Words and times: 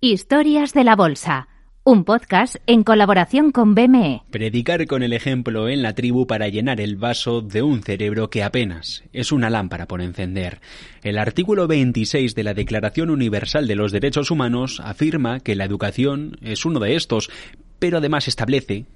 Historias 0.00 0.74
de 0.74 0.84
la 0.84 0.94
Bolsa, 0.94 1.48
un 1.82 2.04
podcast 2.04 2.54
en 2.68 2.84
colaboración 2.84 3.50
con 3.50 3.74
BME. 3.74 4.22
Predicar 4.30 4.86
con 4.86 5.02
el 5.02 5.12
ejemplo 5.12 5.68
en 5.68 5.82
la 5.82 5.96
tribu 5.96 6.24
para 6.24 6.46
llenar 6.46 6.80
el 6.80 6.94
vaso 6.94 7.40
de 7.40 7.62
un 7.62 7.82
cerebro 7.82 8.30
que 8.30 8.44
apenas 8.44 9.02
es 9.12 9.32
una 9.32 9.50
lámpara 9.50 9.88
por 9.88 10.00
encender. 10.00 10.60
El 11.02 11.18
artículo 11.18 11.66
26 11.66 12.36
de 12.36 12.44
la 12.44 12.54
Declaración 12.54 13.10
Universal 13.10 13.66
de 13.66 13.74
los 13.74 13.90
Derechos 13.90 14.30
Humanos 14.30 14.80
afirma 14.84 15.40
que 15.40 15.56
la 15.56 15.64
educación 15.64 16.38
es 16.42 16.64
uno 16.64 16.78
de 16.78 16.94
estos, 16.94 17.28
pero 17.80 17.98
además 17.98 18.28
establece 18.28 18.86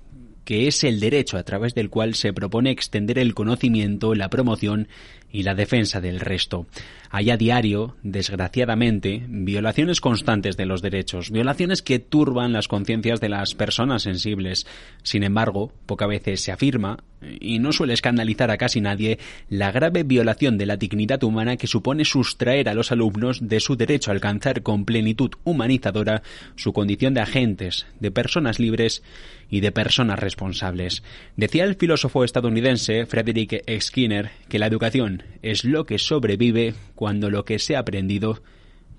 que 0.52 0.68
es 0.68 0.84
el 0.84 1.00
derecho 1.00 1.38
a 1.38 1.44
través 1.44 1.74
del 1.74 1.88
cual 1.88 2.14
se 2.14 2.34
propone 2.34 2.70
extender 2.70 3.18
el 3.18 3.32
conocimiento, 3.32 4.14
la 4.14 4.28
promoción 4.28 4.86
y 5.30 5.44
la 5.44 5.54
defensa 5.54 6.02
del 6.02 6.20
resto. 6.20 6.66
Hay 7.08 7.30
a 7.30 7.38
diario, 7.38 7.96
desgraciadamente, 8.02 9.24
violaciones 9.30 10.02
constantes 10.02 10.58
de 10.58 10.66
los 10.66 10.82
derechos, 10.82 11.30
violaciones 11.30 11.80
que 11.80 12.00
turban 12.00 12.52
las 12.52 12.68
conciencias 12.68 13.18
de 13.18 13.30
las 13.30 13.54
personas 13.54 14.02
sensibles. 14.02 14.66
Sin 15.02 15.22
embargo, 15.22 15.72
poca 15.86 16.06
veces 16.06 16.42
se 16.42 16.52
afirma, 16.52 16.98
y 17.40 17.58
no 17.58 17.72
suele 17.72 17.94
escandalizar 17.94 18.50
a 18.50 18.56
casi 18.56 18.80
nadie, 18.80 19.18
la 19.48 19.72
grave 19.72 20.02
violación 20.02 20.58
de 20.58 20.66
la 20.66 20.76
dignidad 20.76 21.22
humana 21.22 21.56
que 21.56 21.66
supone 21.66 22.04
sustraer 22.04 22.68
a 22.68 22.74
los 22.74 22.92
alumnos 22.92 23.48
de 23.48 23.60
su 23.60 23.76
derecho 23.76 24.10
a 24.10 24.14
alcanzar 24.14 24.62
con 24.62 24.84
plenitud 24.84 25.30
humanizadora 25.44 26.22
su 26.56 26.72
condición 26.72 27.14
de 27.14 27.20
agentes, 27.20 27.86
de 28.00 28.10
personas 28.10 28.58
libres 28.58 29.02
y 29.50 29.60
de 29.60 29.72
personas 29.72 30.18
responsables. 30.18 31.02
Decía 31.36 31.64
el 31.64 31.76
filósofo 31.76 32.24
estadounidense 32.24 33.06
Frederick 33.06 33.64
Skinner 33.80 34.30
que 34.48 34.58
la 34.58 34.66
educación 34.66 35.22
es 35.42 35.64
lo 35.64 35.86
que 35.86 35.98
sobrevive 35.98 36.74
cuando 36.94 37.30
lo 37.30 37.44
que 37.44 37.58
se 37.58 37.76
ha 37.76 37.80
aprendido 37.80 38.42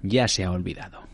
ya 0.01 0.27
se 0.27 0.43
ha 0.43 0.51
olvidado. 0.51 1.12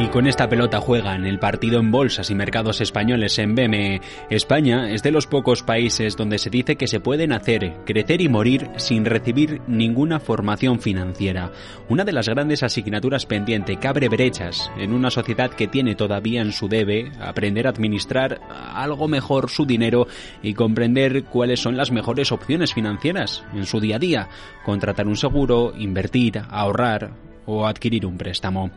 Y 0.00 0.06
con 0.10 0.28
esta 0.28 0.48
pelota 0.48 0.80
juegan 0.80 1.26
el 1.26 1.40
partido 1.40 1.80
en 1.80 1.90
bolsas 1.90 2.30
y 2.30 2.34
mercados 2.36 2.80
españoles 2.80 3.36
en 3.40 3.56
BME. 3.56 4.00
España 4.30 4.92
es 4.92 5.02
de 5.02 5.10
los 5.10 5.26
pocos 5.26 5.64
países 5.64 6.16
donde 6.16 6.38
se 6.38 6.50
dice 6.50 6.76
que 6.76 6.86
se 6.86 7.00
pueden 7.00 7.32
hacer, 7.32 7.74
crecer 7.84 8.20
y 8.20 8.28
morir 8.28 8.70
sin 8.76 9.04
recibir 9.04 9.60
ninguna 9.66 10.20
formación 10.20 10.78
financiera. 10.78 11.50
Una 11.88 12.04
de 12.04 12.12
las 12.12 12.28
grandes 12.28 12.62
asignaturas 12.62 13.26
pendiente 13.26 13.76
que 13.76 13.88
abre 13.88 14.08
brechas 14.08 14.70
en 14.78 14.92
una 14.92 15.10
sociedad 15.10 15.50
que 15.50 15.66
tiene 15.66 15.96
todavía 15.96 16.42
en 16.42 16.52
su 16.52 16.68
debe 16.68 17.10
aprender 17.20 17.66
a 17.66 17.70
administrar 17.70 18.40
algo 18.72 19.08
mejor 19.08 19.50
su 19.50 19.66
dinero 19.66 20.06
y 20.44 20.54
comprender 20.54 21.24
cuáles 21.24 21.58
son 21.58 21.76
las 21.76 21.90
mejores 21.90 22.30
opciones 22.30 22.72
financieras 22.72 23.42
en 23.52 23.66
su 23.66 23.80
día 23.80 23.96
a 23.96 23.98
día. 23.98 24.28
Contratar 24.64 25.08
un 25.08 25.16
seguro, 25.16 25.72
invertir, 25.76 26.40
ahorrar 26.50 27.10
o 27.46 27.66
adquirir 27.66 28.06
un 28.06 28.16
préstamo. 28.16 28.70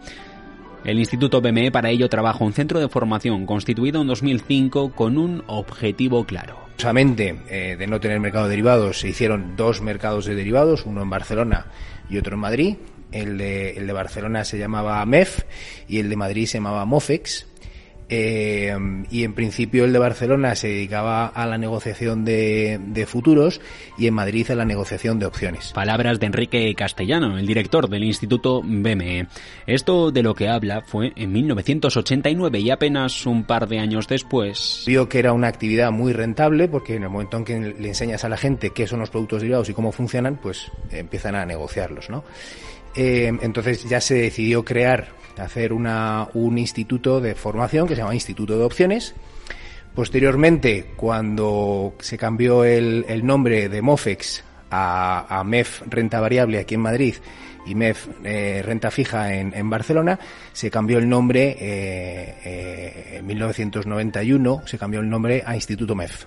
El 0.83 0.97
Instituto 0.97 1.41
BME 1.41 1.71
para 1.71 1.91
ello 1.91 2.09
trabaja 2.09 2.43
un 2.43 2.53
centro 2.53 2.79
de 2.79 2.89
formación 2.89 3.45
constituido 3.45 4.01
en 4.01 4.07
2005 4.07 4.93
con 4.93 5.19
un 5.19 5.43
objetivo 5.45 6.25
claro. 6.25 6.57
Solamente 6.77 7.38
eh, 7.49 7.75
de 7.77 7.85
no 7.85 7.99
tener 7.99 8.19
mercado 8.19 8.45
de 8.45 8.51
derivados 8.51 8.99
se 8.99 9.09
hicieron 9.09 9.55
dos 9.55 9.81
mercados 9.81 10.25
de 10.25 10.33
derivados, 10.33 10.88
uno 10.88 11.03
en 11.03 11.09
Barcelona 11.11 11.67
y 12.09 12.17
otro 12.17 12.33
en 12.33 12.39
Madrid. 12.39 12.75
El 13.11 13.38
de, 13.38 13.77
el 13.77 13.85
de 13.85 13.93
Barcelona 13.93 14.43
se 14.43 14.57
llamaba 14.57 15.05
MEF 15.05 15.43
y 15.88 16.00
el 16.00 16.09
de 16.09 16.16
Madrid 16.16 16.47
se 16.47 16.57
llamaba 16.57 16.85
MOFEX. 16.85 17.45
Eh, 18.13 18.75
y 19.09 19.23
en 19.23 19.33
principio 19.33 19.85
el 19.85 19.94
de 19.94 19.99
Barcelona 19.99 20.53
se 20.55 20.67
dedicaba 20.67 21.27
a 21.27 21.45
la 21.45 21.57
negociación 21.57 22.25
de, 22.25 22.77
de, 22.85 23.05
futuros 23.05 23.61
y 23.97 24.07
en 24.07 24.13
Madrid 24.13 24.51
a 24.51 24.55
la 24.55 24.66
negociación 24.66 25.17
de 25.17 25.27
opciones. 25.27 25.72
Palabras 25.72 26.19
de 26.19 26.25
Enrique 26.25 26.75
Castellano, 26.75 27.38
el 27.38 27.47
director 27.47 27.88
del 27.88 28.03
Instituto 28.03 28.61
BME. 28.63 29.27
Esto 29.66 30.11
de 30.11 30.23
lo 30.23 30.35
que 30.35 30.50
habla 30.50 30.81
fue 30.81 31.13
en 31.16 31.31
1989 31.31 32.59
y 32.59 32.69
apenas 32.69 33.25
un 33.25 33.45
par 33.45 33.69
de 33.69 33.79
años 33.79 34.09
después. 34.09 34.83
Vio 34.85 35.07
que 35.07 35.19
era 35.19 35.31
una 35.31 35.47
actividad 35.47 35.91
muy 35.91 36.11
rentable 36.11 36.67
porque 36.67 36.95
en 36.95 37.03
el 37.03 37.09
momento 37.09 37.38
en 37.38 37.45
que 37.45 37.59
le 37.59 37.88
enseñas 37.88 38.25
a 38.25 38.29
la 38.29 38.35
gente 38.35 38.71
qué 38.71 38.88
son 38.88 39.00
los 39.00 39.09
productos 39.09 39.41
derivados 39.41 39.69
y 39.69 39.73
cómo 39.73 39.94
funcionan, 39.94 40.35
pues 40.35 40.69
empiezan 40.91 41.35
a 41.35 41.45
negociarlos, 41.45 42.09
¿no? 42.09 42.25
Eh, 42.96 43.31
entonces 43.41 43.88
ya 43.88 44.02
se 44.02 44.16
decidió 44.16 44.66
crear 44.66 45.22
hacer 45.41 45.74
una, 45.74 46.28
un 46.34 46.57
instituto 46.57 47.19
de 47.19 47.35
formación 47.35 47.88
que 47.88 47.96
se 47.96 48.02
llama 48.02 48.13
Instituto 48.13 48.57
de 48.57 48.63
Opciones. 48.63 49.13
Posteriormente, 49.94 50.91
cuando 50.96 51.96
se 52.00 52.18
cambió 52.18 52.63
el, 52.63 53.25
nombre 53.25 53.68
de 53.68 53.81
MOFEX 53.81 54.44
a, 54.69 55.44
MEF 55.46 55.81
Renta 55.88 56.22
Variable 56.22 56.59
aquí 56.59 56.75
en 56.75 56.81
Madrid 56.81 57.16
y 57.66 57.75
MEF 57.75 58.07
eh, 58.24 58.62
Renta 58.63 58.90
Fija 58.90 59.34
en, 59.34 59.53
en, 59.53 59.69
Barcelona, 59.69 60.18
se 60.53 60.72
cambió 60.72 60.97
el 60.97 61.09
nombre 61.09 61.57
eh, 61.59 62.35
eh, 62.46 63.18
en 63.18 63.25
1991, 63.25 64.63
se 64.66 64.78
cambió 64.78 65.01
el 65.01 65.09
nombre 65.09 65.44
a 65.46 65.56
Instituto 65.56 65.94
MEF 65.94 66.25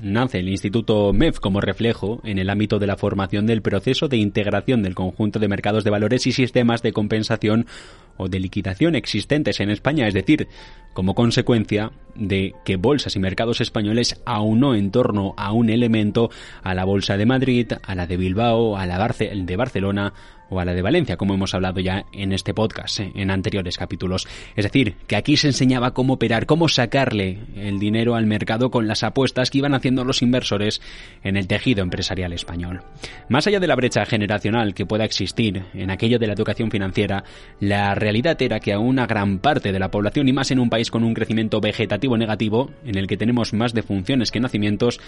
nace 0.00 0.38
el 0.38 0.48
Instituto 0.48 1.12
MEF 1.12 1.38
como 1.38 1.60
reflejo 1.60 2.20
en 2.24 2.38
el 2.38 2.50
ámbito 2.50 2.78
de 2.78 2.86
la 2.86 2.96
formación 2.96 3.46
del 3.46 3.62
proceso 3.62 4.08
de 4.08 4.16
integración 4.16 4.82
del 4.82 4.94
conjunto 4.94 5.38
de 5.38 5.48
mercados 5.48 5.84
de 5.84 5.90
valores 5.90 6.26
y 6.26 6.32
sistemas 6.32 6.82
de 6.82 6.92
compensación 6.92 7.66
o 8.16 8.28
de 8.28 8.40
liquidación 8.40 8.94
existentes 8.94 9.60
en 9.60 9.70
España, 9.70 10.06
es 10.06 10.14
decir, 10.14 10.48
como 10.92 11.14
consecuencia 11.14 11.92
de 12.14 12.54
que 12.64 12.76
bolsas 12.76 13.16
y 13.16 13.20
mercados 13.20 13.60
españoles 13.60 14.20
aunó 14.24 14.74
en 14.74 14.90
torno 14.90 15.34
a 15.36 15.52
un 15.52 15.70
elemento 15.70 16.30
a 16.62 16.74
la 16.74 16.84
bolsa 16.84 17.16
de 17.16 17.26
Madrid, 17.26 17.72
a 17.82 17.94
la 17.94 18.06
de 18.06 18.16
Bilbao, 18.16 18.76
a 18.76 18.86
la 18.86 18.98
de 19.08 19.56
Barcelona 19.56 20.12
o 20.50 20.60
a 20.60 20.64
la 20.64 20.74
de 20.74 20.82
Valencia, 20.82 21.16
como 21.16 21.34
hemos 21.34 21.54
hablado 21.54 21.80
ya 21.80 22.04
en 22.12 22.32
este 22.32 22.52
podcast, 22.52 23.00
eh, 23.00 23.12
en 23.14 23.30
anteriores 23.30 23.78
capítulos. 23.78 24.28
Es 24.56 24.64
decir, 24.64 24.96
que 25.06 25.16
aquí 25.16 25.36
se 25.36 25.48
enseñaba 25.48 25.92
cómo 25.94 26.14
operar, 26.14 26.46
cómo 26.46 26.68
sacarle 26.68 27.38
el 27.56 27.78
dinero 27.78 28.16
al 28.16 28.26
mercado 28.26 28.70
con 28.70 28.86
las 28.86 29.02
apuestas 29.02 29.50
que 29.50 29.58
iban 29.58 29.74
haciendo 29.74 30.04
los 30.04 30.22
inversores 30.22 30.82
en 31.22 31.36
el 31.36 31.46
tejido 31.46 31.82
empresarial 31.82 32.32
español. 32.32 32.82
Más 33.28 33.46
allá 33.46 33.60
de 33.60 33.66
la 33.66 33.76
brecha 33.76 34.04
generacional 34.04 34.74
que 34.74 34.86
pueda 34.86 35.04
existir 35.04 35.64
en 35.72 35.90
aquello 35.90 36.18
de 36.18 36.26
la 36.26 36.34
educación 36.34 36.70
financiera, 36.70 37.24
la 37.60 37.94
realidad 37.94 38.40
era 38.42 38.60
que 38.60 38.72
a 38.72 38.78
una 38.78 39.06
gran 39.06 39.38
parte 39.38 39.72
de 39.72 39.78
la 39.78 39.90
población, 39.90 40.28
y 40.28 40.32
más 40.32 40.50
en 40.50 40.58
un 40.58 40.70
país 40.70 40.90
con 40.90 41.04
un 41.04 41.14
crecimiento 41.14 41.60
vegetativo 41.60 42.16
negativo, 42.16 42.70
en 42.84 42.98
el 42.98 43.06
que 43.06 43.16
tenemos 43.16 43.52
más 43.52 43.72
defunciones 43.72 44.30
que 44.30 44.40
nacimientos, 44.40 45.00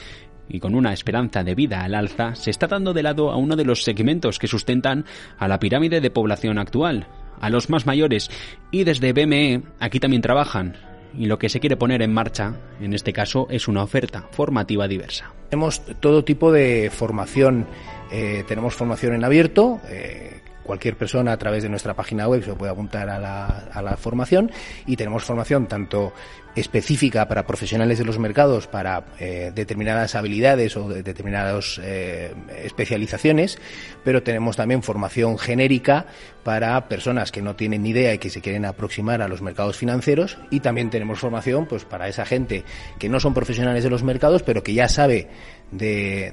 y 0.53 0.61
con 0.61 0.75
una 0.75 0.93
esperanza 0.93 1.43
de 1.43 1.55
vida 1.55 1.83
al 1.83 1.95
alza, 1.95 2.35
se 2.35 2.51
está 2.51 2.67
dando 2.67 2.93
de 2.93 3.03
lado 3.03 3.31
a 3.33 3.37
uno 3.37 3.57
de 3.57 3.65
los 3.65 3.83
segmentos 3.83 4.39
que 4.39 4.47
sustentan 4.47 5.07
a 5.39 5.49
la 5.49 5.59
pirámide 5.59 6.03
de 6.03 6.11
población 6.11 6.59
actual, 6.59 7.09
a 7.41 7.49
los 7.49 7.71
más 7.71 7.87
mayores, 7.87 8.31
y 8.71 8.85
desde 8.85 9.15
BME 9.15 9.63
aquí 9.81 9.99
también 9.99 10.21
trabajan. 10.21 10.77
Y 11.19 11.27
lo 11.27 11.39
que 11.39 11.49
se 11.49 11.59
quiere 11.59 11.77
poner 11.77 12.03
en 12.03 12.13
marcha, 12.13 12.55
en 12.81 12.93
este 12.93 13.13
caso, 13.13 13.47
es 13.51 13.67
una 13.67 13.83
oferta 13.83 14.29
formativa 14.31 14.87
diversa. 14.89 15.33
Tenemos 15.49 15.83
todo 16.01 16.25
tipo 16.25 16.53
de 16.53 16.91
formación. 16.91 17.67
Eh, 18.11 18.45
tenemos 18.47 18.75
formación 18.75 19.15
en 19.15 19.25
abierto. 19.25 19.81
Eh, 19.89 20.42
cualquier 20.63 20.97
persona 20.97 21.33
a 21.33 21.37
través 21.37 21.63
de 21.63 21.69
nuestra 21.69 21.95
página 21.95 22.29
web 22.29 22.45
se 22.45 22.55
puede 22.55 22.73
apuntar 22.73 23.09
a 23.09 23.19
la, 23.19 23.47
a 23.73 23.83
la 23.83 23.97
formación. 23.97 24.51
Y 24.87 24.97
tenemos 24.97 25.25
formación 25.25 25.67
tanto 25.67 26.13
específica 26.55 27.29
para 27.29 27.47
profesionales 27.47 27.99
de 27.99 28.05
los 28.05 28.19
mercados 28.19 28.67
para 28.67 29.05
eh, 29.19 29.53
determinadas 29.55 30.15
habilidades 30.15 30.77
o 30.77 30.89
de 30.89 31.03
determinadas 31.03 31.81
eh, 31.83 32.35
especializaciones, 32.63 33.59
pero 34.05 34.23
tenemos 34.23 34.57
también 34.57 34.83
formación 34.83 35.39
genérica 35.39 36.07
para 36.45 36.89
personas 36.89 37.33
que 37.33 37.43
no 37.43 37.57
tienen 37.57 37.83
ni 37.83 37.91
idea 37.91 38.15
y 38.15 38.19
que 38.19 38.31
se 38.31 38.41
quieren 38.41 38.65
aproximar 38.65 39.23
a 39.23 39.29
los 39.29 39.43
mercados 39.43 39.77
financieros 39.77 40.39
y 40.51 40.61
también 40.61 40.91
tenemos 40.91 41.19
formación 41.19 41.67
pues 41.67 41.85
para 41.85 42.09
esa 42.09 42.25
gente 42.25 42.65
que 42.99 43.09
no 43.09 43.21
son 43.21 43.35
profesionales 43.35 43.85
de 43.85 43.91
los 43.91 44.03
mercados 44.03 44.43
pero 44.43 44.63
que 44.63 44.75
ya 44.75 44.89
sabe 44.89 45.29
de, 45.73 46.33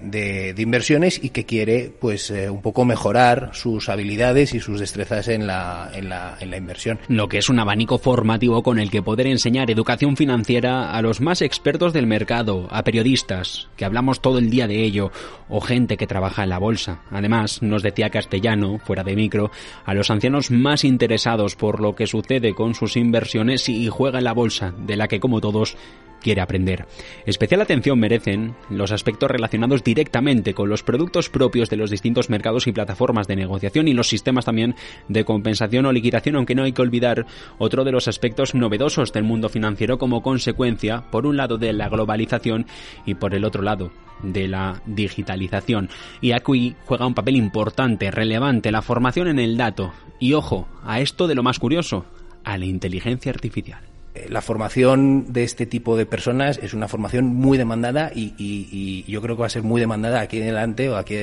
de, 0.54 0.62
inversiones 0.62 1.24
y 1.24 1.30
que 1.30 1.46
quiere 1.46 1.92
pues 1.98 2.30
eh, 2.30 2.50
un 2.50 2.62
poco 2.62 2.86
mejorar 2.86 3.52
sus 3.54 3.90
habilidades 3.90 4.54
y 4.54 4.60
sus 4.60 4.80
destrezas 4.80 5.30
en 5.30 5.48
la, 5.48 5.90
en 5.94 6.10
la, 6.10 6.36
en 6.40 6.52
la 6.52 6.58
inversión. 6.58 7.00
Lo 7.08 7.30
que 7.30 7.38
es 7.38 7.50
un 7.50 7.60
abanico 7.60 7.98
formativo 7.98 8.62
con 8.62 8.80
el 8.80 8.92
que 8.92 9.02
poder 9.02 9.28
enseñar 9.28 9.72
educación 9.72 10.18
financiera 10.18 10.92
a 10.92 11.02
los 11.02 11.22
más 11.22 11.42
expertos 11.42 11.94
del 11.94 12.06
mercado, 12.06 12.68
a 12.70 12.84
periodistas, 12.84 13.70
que 13.78 13.86
hablamos 13.86 14.22
todo 14.22 14.38
el 14.40 14.50
día 14.50 14.68
de 14.68 14.84
ello, 14.84 15.12
o 15.48 15.62
gente 15.62 15.98
que 15.98 16.08
trabaja 16.08 16.44
en 16.44 16.50
la 16.50 16.60
bolsa. 16.60 17.02
Además, 17.10 17.62
nos 17.62 17.82
decía 17.82 18.10
Castellano, 18.10 18.80
fuera 18.84 19.04
de 19.04 19.16
micro, 19.16 19.52
los 20.00 20.10
ancianos 20.10 20.50
más 20.50 20.86
interesados 20.86 21.58
por 21.58 21.82
lo 21.82 21.94
que 21.94 22.08
sucede 22.08 22.56
con 22.56 22.74
sus 22.74 22.96
inversiones 22.96 23.68
y 23.68 23.90
juega 23.90 24.20
en 24.20 24.24
la 24.24 24.34
bolsa, 24.34 24.74
de 24.78 24.96
la 24.96 25.10
que 25.10 25.20
como 25.20 25.42
todos 25.42 25.76
quiere 26.22 26.42
aprender. 26.42 26.86
Especial 27.26 27.62
atención 27.62 28.00
merecen 28.00 28.56
los 28.70 28.92
aspectos 28.92 29.30
relacionados 29.32 29.84
directamente 29.84 30.54
con 30.54 30.70
los 30.70 30.84
productos 30.84 31.30
propios 31.30 31.70
de 31.70 31.78
los 31.78 31.90
distintos 31.90 32.30
mercados 32.30 32.68
y 32.68 32.72
plataformas 32.72 33.28
de 33.28 33.36
negociación 33.36 33.88
y 33.88 33.94
los 33.94 34.10
sistemas 34.10 34.46
también 34.46 34.76
de 35.08 35.26
compensación 35.26 35.86
o 35.86 35.92
liquidación, 35.92 36.36
aunque 36.36 36.56
no 36.56 36.64
hay 36.64 36.74
que 36.74 36.82
olvidar 36.82 37.26
otro 37.58 37.84
de 37.84 37.92
los 37.92 38.08
aspectos 38.08 38.56
novedosos 38.56 39.14
del 39.14 39.24
mundo 39.24 39.50
financiero 39.50 39.98
como 39.98 40.22
consecuencia, 40.22 41.04
por 41.12 41.26
un 41.26 41.38
lado, 41.38 41.58
de 41.58 41.74
la 41.74 41.90
globalización 41.90 42.66
y 43.06 43.16
por 43.16 43.34
el 43.34 43.46
otro 43.46 43.64
lado, 43.64 43.92
de 44.24 44.48
la 44.48 44.82
digitalización. 44.86 45.90
Y 46.22 46.32
aquí 46.32 46.76
juega 46.86 47.08
un 47.08 47.14
papel 47.14 47.36
importante, 47.36 48.12
relevante, 48.12 48.72
la 48.72 48.82
formación 48.82 49.28
en 49.28 49.40
el 49.40 49.58
dato. 49.58 49.94
Y 50.20 50.34
ojo, 50.34 50.68
a 50.84 51.00
esto 51.00 51.28
de 51.28 51.36
lo 51.36 51.44
más 51.44 51.60
curioso, 51.60 52.06
a 52.44 52.58
la 52.58 52.66
inteligencia 52.66 53.32
artificial. 53.32 53.82
Eh, 54.20 54.28
la 54.30 54.42
formación 54.42 55.32
de 55.32 55.44
este 55.44 55.66
tipo 55.66 55.98
de 55.98 56.06
personas 56.06 56.60
es 56.62 56.74
una 56.74 56.88
formación 56.88 57.26
muy 57.28 57.58
demandada 57.58 58.12
y, 58.14 59.04
yo 59.08 59.22
creo 59.22 59.36
que 59.36 59.42
va 59.42 59.48
a 59.48 59.50
ser 59.50 59.64
muy 59.64 59.80
demandada 59.80 60.22
aquí 60.22 60.38
en 60.38 60.44
adelante 60.44 60.90
o 60.90 60.96
aquí 60.96 61.16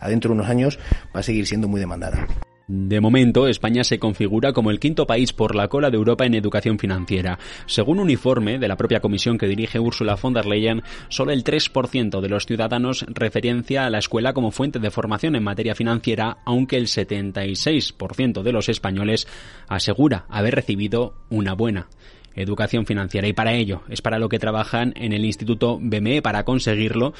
adentro 0.00 0.30
de 0.30 0.34
unos 0.34 0.48
años 0.48 0.78
va 1.14 1.20
a 1.20 1.22
seguir 1.22 1.46
siendo 1.46 1.68
muy 1.68 1.80
demandada. 1.80 2.26
De 2.66 2.98
momento, 2.98 3.46
España 3.46 3.84
se 3.84 3.98
configura 3.98 4.54
como 4.54 4.70
el 4.70 4.80
quinto 4.80 5.06
país 5.06 5.34
por 5.34 5.54
la 5.54 5.68
cola 5.68 5.90
de 5.90 5.98
Europa 5.98 6.24
en 6.24 6.34
educación 6.34 6.78
financiera. 6.78 7.38
Según 7.66 8.00
un 8.00 8.08
informe 8.08 8.58
de 8.58 8.68
la 8.68 8.78
propia 8.78 9.00
comisión 9.00 9.36
que 9.36 9.46
dirige 9.46 9.78
Ursula 9.78 10.16
von 10.16 10.32
der 10.32 10.46
Leyen, 10.46 10.82
solo 11.10 11.32
el 11.32 11.44
3% 11.44 12.20
de 12.22 12.28
los 12.30 12.46
ciudadanos 12.46 13.04
referencia 13.08 13.84
a 13.84 13.90
la 13.90 13.98
escuela 13.98 14.32
como 14.32 14.50
fuente 14.50 14.78
de 14.78 14.90
formación 14.90 15.36
en 15.36 15.44
materia 15.44 15.74
financiera, 15.74 16.38
aunque 16.46 16.78
el 16.78 16.86
76% 16.86 18.42
de 18.42 18.52
los 18.52 18.70
españoles 18.70 19.28
asegura 19.68 20.24
haber 20.30 20.54
recibido 20.54 21.16
una 21.28 21.52
buena 21.52 21.88
educación 22.36 22.86
financiera. 22.86 23.26
Y 23.28 23.32
para 23.32 23.52
ello 23.52 23.82
es 23.88 24.02
para 24.02 24.18
lo 24.18 24.28
que 24.28 24.38
trabajan 24.38 24.92
en 24.96 25.12
el 25.12 25.24
Instituto 25.24 25.78
BME 25.80 26.22
para 26.22 26.44
conseguirlo, 26.44 27.14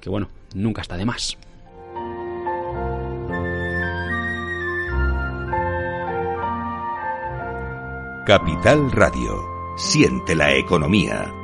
que 0.00 0.10
bueno, 0.10 0.28
nunca 0.54 0.82
está 0.82 0.96
de 0.96 1.04
más. 1.04 1.36
Capital 8.26 8.90
Radio. 8.90 9.54
Siente 9.76 10.34
la 10.34 10.54
economía. 10.56 11.43